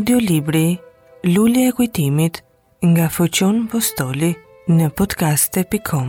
[0.00, 0.80] Audio Libri,
[1.28, 2.34] Lulli e Kujtimit,
[2.90, 4.32] nga Fëqon Postoli,
[4.76, 6.08] në podcaste.com.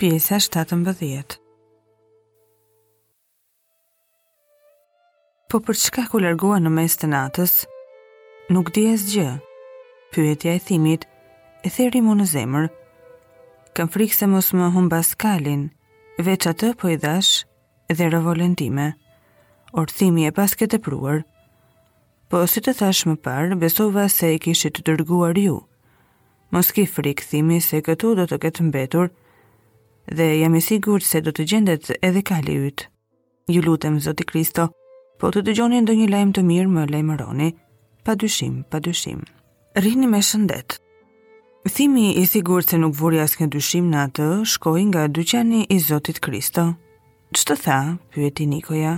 [0.00, 1.36] pjesa 17.
[5.52, 7.52] Po për çka ku largua në mes të natës?
[8.48, 9.26] Nuk di asgjë.
[10.14, 11.04] Pyetja e thimit
[11.60, 12.70] e theri mu në zemër.
[13.76, 15.66] Kam frikë se mos më humba skalin,
[16.24, 17.44] veç atë po i dhash
[17.92, 18.94] dhe rëvolen time.
[19.76, 21.20] Or thimi e pas këtë pruar.
[22.32, 25.60] Po si të thash më parë, besova se i kishit të dërguar ju.
[26.56, 29.12] Mos ki frikë thimi se këtu do të ketë mbetur,
[30.16, 32.86] dhe jam i sigur se do të gjendet edhe kali ytë.
[33.54, 34.68] Ju lutem, Zoti Kristo,
[35.20, 37.48] po të dëgjoni ndonjë një lajmë të mirë më lajmëroni.
[37.50, 37.54] roni.
[38.04, 39.20] Pa dyshim, pa dyshim.
[39.76, 40.78] Rini me shëndet.
[41.68, 46.18] Thimi i sigur se nuk vuri asë dyshim në atë, shkoi nga dyqani i Zotit
[46.20, 46.74] Kristo.
[47.34, 47.80] Që të tha,
[48.12, 48.94] pyeti Nikoja?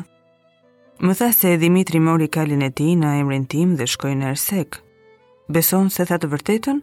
[1.03, 4.81] Më tha se Dimitri mori kalin e ti në emrin tim dhe shkojnë në ersek.
[5.53, 6.79] Beson se tha të vërtetën?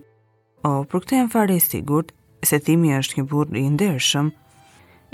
[0.67, 2.11] O, për këte e më fare i sigurt,
[2.45, 4.29] se thimi është një burë i ndershëm.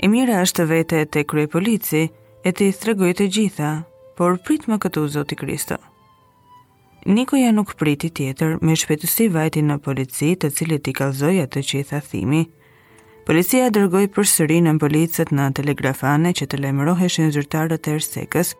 [0.02, 2.04] E mira është vete të krye polici
[2.46, 3.70] e të i stregoj të gjitha,
[4.18, 5.76] por prit më këtu zoti Kristo.
[7.06, 11.80] Nikoja nuk priti tjetër me shpetësi vajti në polici të cilit i kalzoj atë që
[11.80, 12.00] i tha
[13.26, 18.52] Policia dërgoj për sëri në policet në telegrafane që të në zyrtarët e rsekës,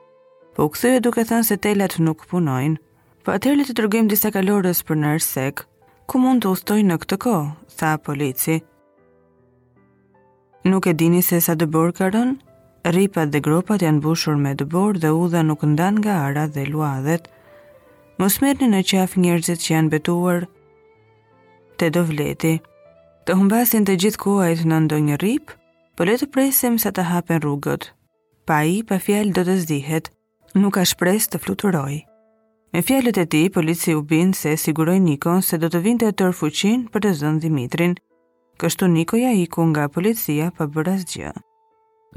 [0.57, 2.77] po u duke thënë se telat nuk punojnë,
[3.25, 5.63] po atërli le të dërgojmë disa kalorës për në rsekë,
[6.07, 7.35] ku mund të ustoj në këtë ko,
[7.79, 8.61] tha polici.
[10.71, 12.39] Nuk e dini se sa dëbor ka rënë?
[12.95, 17.27] Ripat dhe gropat janë bushur me dëbor dhe udha nuk ndan nga ara dhe luadhet.
[18.19, 20.47] Mos merrni në qaf njerëzit që janë betuar
[21.79, 22.55] te dovleti.
[23.27, 25.51] Të humbasin të gjithë kuajt në ndonjë rip,
[25.99, 27.91] po le të presim sa të hapen rrugët.
[28.47, 30.13] Pa i pa fjalë do të zdihet,
[30.55, 32.03] nuk ka shpresë të fluturojë.
[32.77, 34.03] Në fjalët e tij, polici u
[34.35, 37.95] se siguroi Nikon se do të vinte tër fuqin për të zënë Dimitrin.
[38.59, 41.33] Kështu Nikoja i iku nga policia pa bërë asgjë.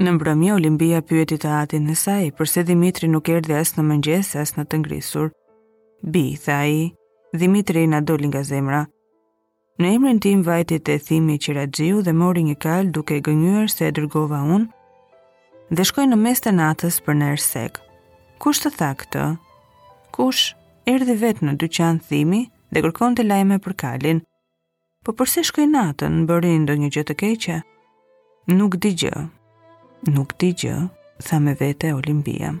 [0.04, 4.34] Në mbrëmje Olimpia pyeti të atin e saj përse Dimitri nuk erdhi as në mëngjes
[4.36, 5.30] as në të ngrisur.
[6.12, 6.92] Bi, tha ai,
[7.32, 8.84] Dimitri na doli nga zemra.
[9.80, 13.94] Në emrin tim vajti te thimi Qiraxhiu dhe mori një kal duke gënyër se e
[14.00, 14.66] dërgova unë
[15.72, 17.78] dhe shkoj në mes të natës për në ersek.
[18.44, 19.28] Kushtë të tha këtë?
[20.14, 20.42] kush
[20.92, 24.22] erdhi vetë në dyqan thimi dhe kërkon të lajme për kalin,
[25.04, 27.58] po përse shkoj natën në bërin do një gjë të keqe?
[28.58, 29.24] Nuk di gjë,
[30.14, 30.76] nuk di gjë,
[31.26, 32.52] tha me vete Olimpia.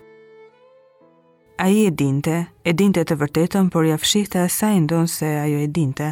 [1.60, 5.68] A i e dinte, e dinte të vërtetën, por jafshikta asajnë donë se ajo e
[5.76, 6.08] dinte,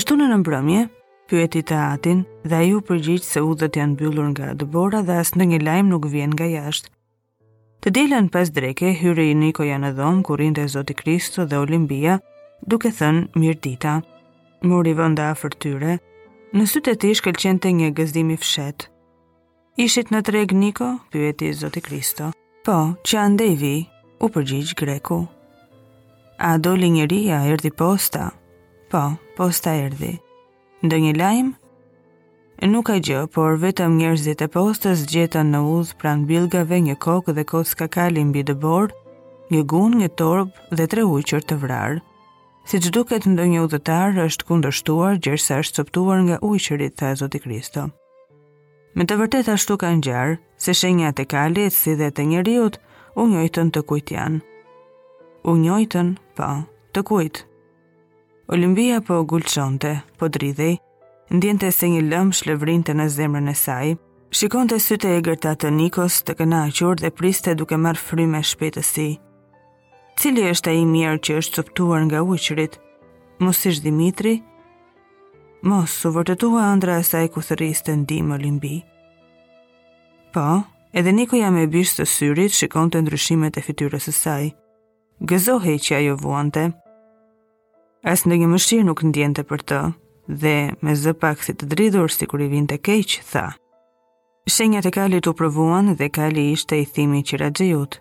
[0.00, 0.82] Gjështu në nëmbrëmje,
[1.28, 5.46] pyeti të atin dhe ju përgjith se udhët janë byllur nga dëbora dhe asë në
[5.50, 6.88] një lajmë nuk vjen nga jashtë.
[7.84, 12.14] Të delën pas dreke, hyre i niko janë dhomë kurin të Zoti Kristo dhe Olimbia,
[12.64, 13.96] duke thënë mirë dita.
[14.72, 15.98] Mori vënda a fërtyre,
[16.56, 18.88] në sytë e ti shkëllqente një gëzdimi fshetë.
[19.84, 22.32] Ishit në treg niko, pyeti Zoti Kristo.
[22.64, 23.76] Po, që ande i vi,
[24.24, 25.26] u përgjith greku.
[26.40, 28.30] A doli njëria, erdi posta.
[28.90, 29.02] Po,
[29.38, 30.16] po sta erdi.
[30.82, 31.48] Ndë një lajm?
[32.70, 37.36] Nuk ka gjë, por vetëm njerëzit e postës gjetën në udhë pranë bilgave një kokë
[37.38, 38.90] dhe kocë kakali mbi dëbor,
[39.54, 42.02] një gunë, një torbë dhe tre ujqër të vrarë.
[42.68, 47.38] Si që duket ndë një udhëtar është kundështuar gjërësa është cëptuar nga ujqërit, tha Zoti
[47.46, 47.84] Kristo.
[48.98, 52.80] Me të vërtet ashtu ka gjarë, se shenjat e kalit si dhe të njëriut,
[53.14, 54.42] u njojtën të kujt janë.
[55.48, 57.49] U njojtën, pa, po, të kujtë.
[58.52, 60.80] Olimpia po gulçonte, po dridhej,
[61.30, 63.92] ndjente se një lëmë shlevrinte në zemrën e saj,
[64.34, 69.04] shikonte syte e gërta të Nikos të kënaqur dhe priste duke marrë frymë me shpejtësi.
[70.18, 72.80] Cili është ai mirë që është coptuar nga uqrit?
[73.38, 74.34] Mos Dimitri?
[75.62, 78.82] Mos u vërtetua ëndra e saj ku të ndim Olimpi.
[80.34, 80.46] Po,
[80.92, 84.50] edhe Niko jam e të syrit shikonte ndryshimet e fytyrës së saj.
[85.20, 86.72] Gëzohej që ajo vuante.
[88.00, 89.78] Asë në një mëshirë nuk ndjente për të,
[90.40, 93.50] dhe me zë pak si të dridhur si kur i vinte keq, tha.
[94.48, 97.98] Shenjat e kalit u provuan dhe kali ishte i thimi që gjejut.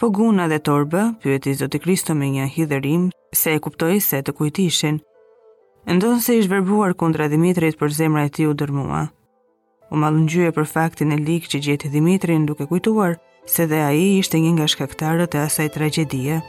[0.00, 4.32] Po guna dhe torbë, pyeti Zoti Kristo me një hidërim, se e kuptoi se të
[4.32, 5.02] kujtishin.
[5.86, 9.06] Ndonë se ishë verbuar kundra Dimitrit për zemra e ti u dërmua.
[9.92, 14.16] U malungjue për faktin e likë që gjeti Dimitrin duke kujtuar, se dhe a i
[14.18, 16.40] ishte një nga shkaktarët e asaj tragedie.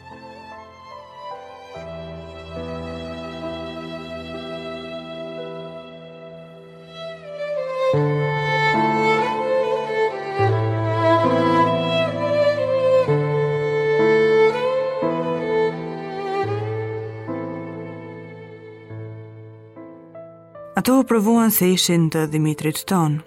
[20.77, 23.17] Ato provuan se ishin të Dimitrit ton.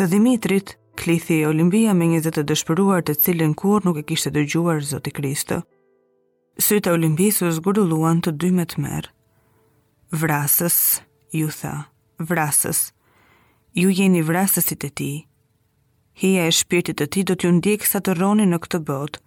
[0.00, 4.32] Të Dimitrit, klithi e Olimbia me njëzët të dëshpëruar të cilin kur nuk e kishtë
[4.38, 5.60] dëgjuar Zoti Kristo.
[6.56, 9.12] Sytë e Olimbisus gurulluan të dymet merë.
[10.16, 10.78] Vrasës,
[11.36, 11.74] ju tha,
[12.18, 12.80] vrasës,
[13.80, 15.10] ju jeni vrasësit e ti.
[16.16, 19.20] Hia e shpirtit e ti do t'ju ndjekë sa të roni në këtë botë,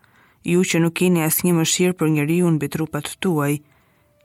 [0.53, 3.59] ju që nuk keni as një mëshirë për njëri unë bitrupat tuaj,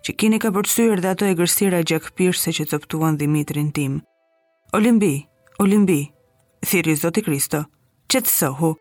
[0.05, 3.99] që keni ka përtsyrë dhe ato e gërsira gjakpirë se që pëtuan Dimitrin tim.
[4.79, 5.26] Olimbi,
[5.61, 6.00] Olimbi,
[6.65, 7.61] thiri Zoti Kristo,
[8.09, 8.73] që të sohu.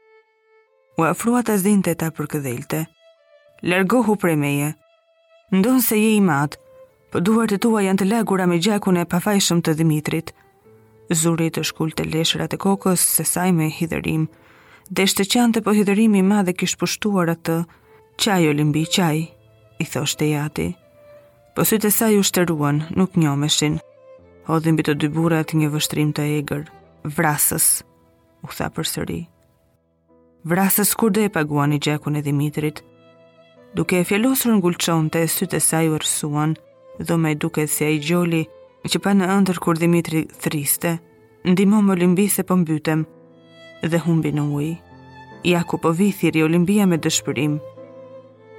[1.00, 2.86] U afrua të zin të ta për këdhejlte.
[3.68, 4.70] Largohu prej meje.
[5.52, 6.60] Ndonë se je i matë,
[7.12, 10.34] për po duar të tua janë të lagura me gjakune pafajshëm të Dimitrit–
[11.12, 14.28] zuri të shkull të leshrat e kokës se saj me hithërim.
[14.90, 17.60] Desh të qante po hithërimi ma dhe kishë pushtuar atë,
[18.20, 19.26] qaj o limbi qaj,
[19.82, 20.70] i thosht e jati.
[21.56, 23.78] Po sy të saj u shteruan, nuk një omeshin.
[24.48, 26.66] Hodhin bitë të dy burat një vështrim të egrë,
[27.16, 27.84] vrasës,
[28.44, 29.20] u tha për sëri.
[30.44, 32.82] Vrasës kur dhe e paguan i gjakun e Dimitrit.
[33.74, 36.58] Duke e fjelosur në gulqon të e sy të saj u rësuan,
[37.00, 38.44] dhe me duke se a i gjoli,
[38.92, 40.96] që pa në ëndër kur Dimitri thriste,
[41.48, 43.06] ndimo më limbi se po mbytem
[43.84, 44.66] dhe humbi në uj.
[45.48, 47.58] Jaku ku po vithiri olimbia me dëshpërim.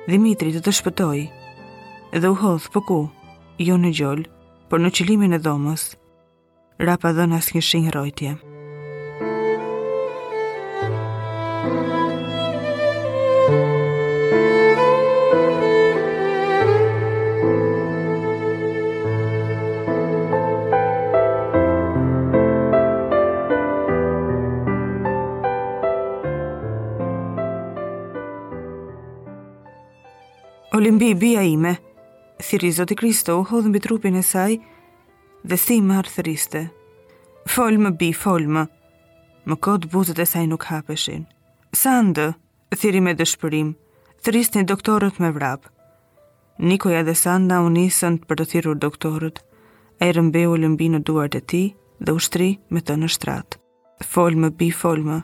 [0.08, 1.18] Dimitri të të shpëtoj
[2.20, 2.98] dhe u hodhë po ku,
[3.60, 4.30] jo në gjollë,
[4.68, 5.90] por në qilimin e dhomës,
[6.80, 8.32] rapa dhe në asë një shingë rojtje.
[8.34, 8.52] Dhe
[30.84, 31.70] Kulimbi i bia ime,
[32.44, 34.52] thiri Zoti Kristo u hodhën bi trupin e saj
[35.48, 36.60] dhe si më arë thëriste.
[37.84, 38.64] më bi, folë më,
[39.48, 41.24] më kodë buzët e saj nuk hapeshin.
[41.80, 42.26] Sandë,
[42.76, 43.70] thiri me dëshpërim,
[44.24, 45.70] thëriste një doktorët me vrapë.
[46.60, 49.38] Nikoja dhe Sanda u nisën për të thirrur doktorët.
[50.04, 51.66] Ai rëmbeu lëmbi në duart e tij
[52.04, 53.56] dhe u shtri me të në shtrat.
[54.12, 55.22] Folm bi folm,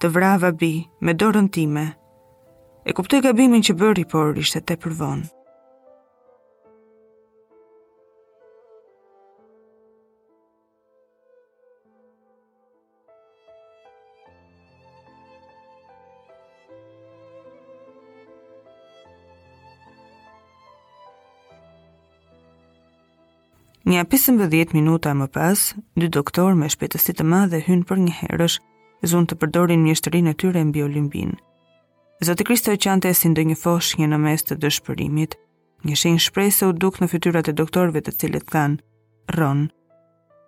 [0.00, 1.86] të vrava bi me dorën time,
[2.84, 5.22] E kuptoj gabimin që bëri, por ishte te përvon.
[23.84, 25.62] Një 15 minuta më pas,
[25.96, 28.60] dy doktor me shpejtësi të madhe hynë për një herësh,
[29.12, 31.40] zonë të përdorin mjeshtërinë e tyre mbi biolimbinë.
[32.18, 35.32] Zoti Kristo e qante si ndë një fosh një në mes të dëshpërimit.
[35.88, 38.78] Një shenjë shpresë u duk në fytyrat e doktorve të cilët thanë,
[39.34, 39.64] rron.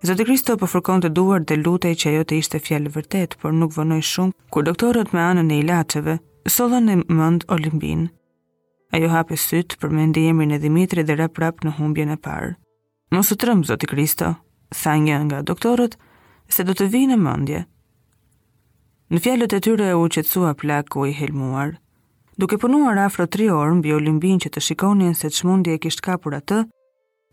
[0.06, 3.74] Zoti Kristo po të duar dhe lutej që ajo të ishte fjallë vërtet, por nuk
[3.74, 6.18] vënoj shumë, kur doktorët me anën e ilaceve,
[6.48, 8.10] solën në mënd olimbin.
[8.94, 12.16] Ajo hape sytë për me ndi emrin e Dimitri dhe rap rap në humbjen e
[12.16, 12.54] parë.
[13.10, 14.36] Mosu trëmë, Zoti Kristo,
[14.70, 15.98] tha një nga doktorët,
[16.48, 17.60] se do të vinë në mëndje,
[19.14, 21.76] Në fjalët e tyre u qetësua plaku i helmuar.
[22.42, 26.02] Duke punuar afro tri orë mbi olimbin që të shikonin se të shmundje e kishtë
[26.08, 26.56] kapur atë,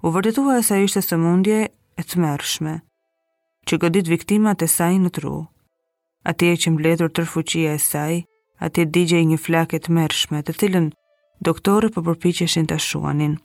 [0.06, 2.82] u vërdetua e sa ishte së mundje e të
[3.64, 5.34] që godit viktimat e saj në tru.
[6.28, 8.18] Ati e që mbledhur fuqia e saj,
[8.66, 10.90] ati e digje i një flaket të mershme, të cilën
[11.48, 13.38] doktore për po përpicheshin të shuanin.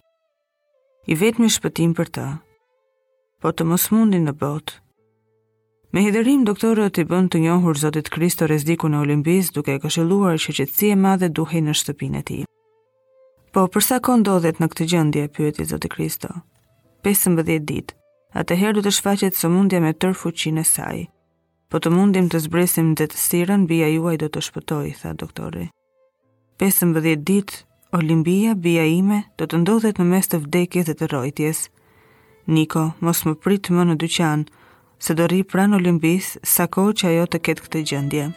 [1.07, 2.27] I vetë një shpëtim për të,
[3.43, 4.75] po të mos mundin në botë,
[5.91, 10.53] Me hidërim, doktorët i bënd të njohur Zotit Kristo Rezdiku në Olimpis duke këshiluar që
[10.59, 12.37] qëtësi e madhe duhej në shtëpin e ti.
[13.57, 16.29] Po, përsa ko ndodhet në këtë gjëndje, pyeti Zotit Kristo?
[17.09, 21.07] 15 ditë, atëherë du të shfaqet së mundja me tërë fuqin e saj.
[21.73, 25.71] Po të mundim të zbresim dhe të sirën, bia juaj do të shpëtoj, tha doktori.
[26.61, 27.63] 15 ditë,
[27.97, 31.65] Olimpia, bia ime, do të ndodhet në mes të vdekjes dhe të rojtjes.
[32.57, 34.58] Niko, mos më prit më në dyqanë,
[34.99, 38.29] se do rri pranë Olimpis sa kohë që ajo të ketë këtë gjendje.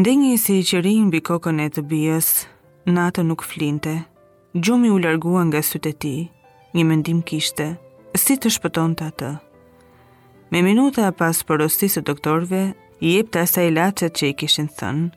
[0.07, 2.27] Dengi si i qëri në bikokën e të bijës,
[2.95, 3.91] natë nuk flinte.
[4.55, 6.13] Gjumi u largua nga sytë e ti,
[6.79, 7.65] një mendim kishte,
[8.23, 9.31] si të shpëton të atë.
[10.55, 12.61] Me minuta pas rostisë të doktorve,
[13.09, 15.09] i ep asaj lacet që i kishin thënë,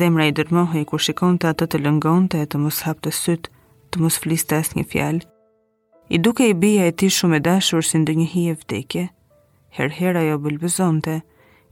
[0.00, 2.98] zemra i dërmohë i kur shikon të atë të lëngon të e të mos hap
[3.06, 3.50] të sytë,
[3.92, 5.20] të mos flisë të asë një fjalë.
[6.18, 9.04] I duke i bia e ti shumë e dashur si ndë një hi e vdekje,
[9.78, 11.16] Herhera jo ajo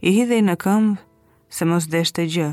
[0.07, 1.03] i hidhej në këmbë
[1.49, 2.47] se mos deshte gjë.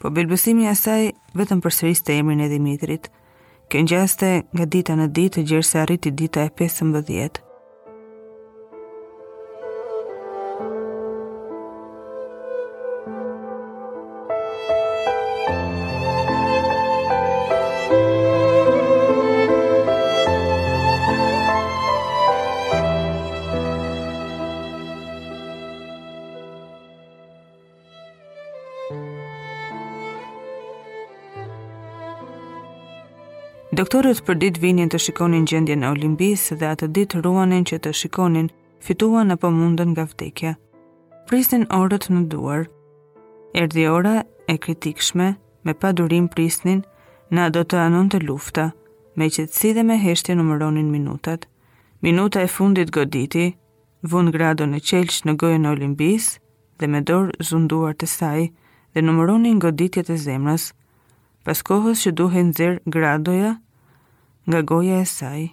[0.00, 3.08] Po bilbësimi asaj vetëm për sëris të emrin e Dimitrit,
[3.72, 7.44] kënë gjaste nga dita në ditë gjërë se arriti dita e 15.
[33.78, 37.90] Doktorët për ditë vinin të shikonin gjendjen e Olimpis dhe atë ditë ruanin që të
[37.94, 38.48] shikonin
[38.82, 40.50] fituan apo mundën nga vdekja.
[41.30, 42.64] Prisnin orët në duar.
[43.54, 44.16] Erdhi ora
[44.50, 45.28] e kritikshme,
[45.62, 46.80] me pa durim prisnin,
[47.30, 48.64] na do të anon të lufta,
[49.14, 51.46] me qëtësi dhe me heshtje numëronin minutat.
[52.02, 53.52] Minuta e fundit goditi,
[54.02, 56.32] vund grado në qelqë në gojën e Olimpis
[56.82, 58.42] dhe me dorë zunduar të saj
[58.94, 60.72] dhe numëronin goditjet e zemrës,
[61.46, 63.54] Pas kohës që duhen zirë gradoja
[64.48, 65.48] nga goja e saj.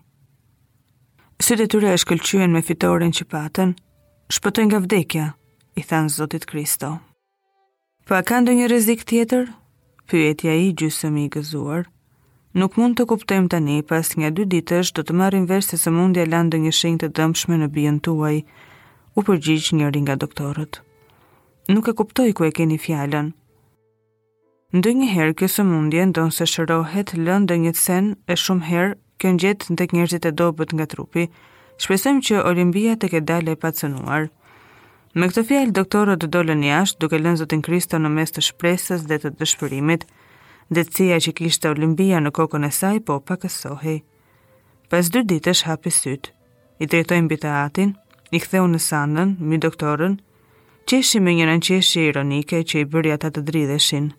[1.46, 3.74] Së të tyre e shkëlqyen me fitoren që patën,
[4.32, 5.25] shpëtojnë nga vdekja,
[5.80, 6.94] i thanë Zotit Kristo.
[8.08, 9.52] Pa a ka ndonjë rrezik tjetër?
[10.08, 11.88] Pyetja i gjysëm i gëzuar.
[12.56, 16.24] Nuk mund të kuptojmë tani pas nga dy ditësh do të marrim vesh se sëmundja
[16.32, 18.38] landë ndonjë shenjë të dëmshme në bijën tuaj,
[19.18, 20.80] u përgjigj njëri nga doktorët.
[21.74, 23.34] Nuk e kuptoj ku e keni fjalën,
[24.75, 28.88] Ndë njëherë kjo së mundje ndonë se shërohet lëndë një të sen e shumë herë
[29.24, 31.24] kjo në gjithë në të njërzit e dobet nga trupi,
[31.84, 34.25] shpesëm që Olimpia të ke dale e patsënuar.
[35.15, 39.05] Me këtë fjalë, doktorët të dollën jashtë duke lënë Zotin Kristo në mes të shpresës
[39.10, 40.03] dhe të dëshpërimit,
[40.98, 43.96] cia që kishte Olimpia në kokën e saj po pakësohej.
[44.91, 46.34] Pas dy ditësh hapi syt.
[46.84, 47.96] I drejtojnë mbi atin,
[48.36, 50.20] i ktheu në sandën mi doktorën,
[50.88, 54.12] qeshi me një nënqeshje ironike që i bëri ata të dridheshin.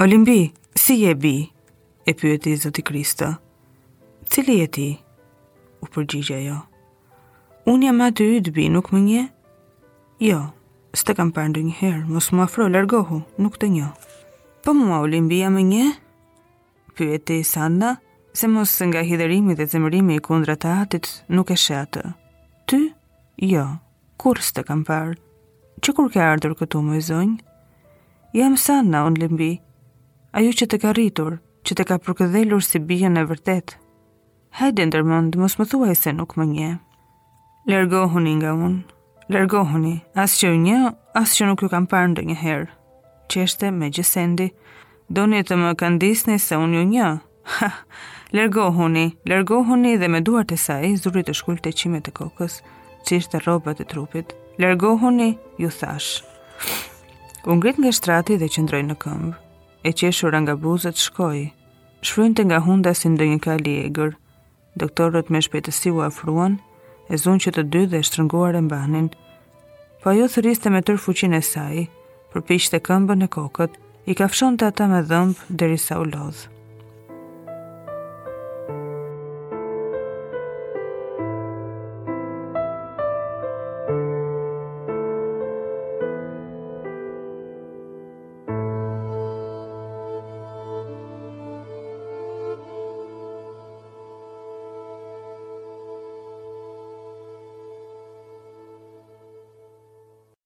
[0.00, 1.50] Olimbi, si je bi?
[2.06, 3.36] E pyeti Zoti Krista.
[4.30, 4.84] Cili je ti?
[5.84, 6.54] U përgjigjë jo.
[7.68, 9.26] Unë jam aty y bi, nuk më nje?
[10.24, 10.38] Jo,
[10.96, 13.90] s'te kam parë njëherë, mos më afro, largohu, nuk të njo.
[14.64, 15.90] Po mua, Olimbi, jam më nje?
[16.96, 17.98] Pyeti Sanda,
[18.32, 22.00] se mos nga hiderimi dhe zemërimi i kundra të atit, nuk e shetë.
[22.00, 22.12] atë.
[22.64, 22.80] Ty?
[23.52, 23.66] Jo,
[24.16, 25.18] kur s'te kam parë?
[25.84, 27.40] Që kur ke ardhur këtu, më i zonjë?
[28.32, 29.52] Jam Sanda, unë Olimbi,
[30.32, 33.74] ajo që të ka rritur, që të ka përkëdhelur si bijën e vërtet.
[34.60, 36.70] Hajde ndërmënd, mos më thuaj se nuk më nje.
[37.70, 38.80] Lërgohuni nga unë,
[39.32, 40.78] lërgohuni, asë që një,
[41.20, 42.68] asë që nuk ju kam parë ndë njëherë.
[43.30, 44.48] Qeshte me gjësendi,
[45.08, 47.08] doni të më këndisni se unë ju një.
[47.60, 47.68] Ha,
[48.34, 52.60] lërgohuni, lërgohuni dhe me duart e saj, zurit të shkull të qimet e kokës,
[53.08, 55.30] qishtë të robët e trupit, lërgohuni,
[55.62, 56.22] ju thash.
[57.46, 59.36] Unë ngrit nga shtrati dhe qëndroj në këmbë,
[59.82, 61.38] e qeshur nga buzët shkoj,
[62.06, 64.16] shfrynte nga hunda si një kali e gërë.
[64.80, 66.54] Doktorët me shpetësi u afruan,
[67.12, 69.08] e zunë që të dy dhe shtrënguar e mbanin,
[70.00, 71.88] po ajo thëriste me tërë fuqin e saj,
[72.32, 73.76] përpishte këmbën e kokët,
[74.12, 76.59] i kafshon të ata me dhëmbë dheri sa u lodhë.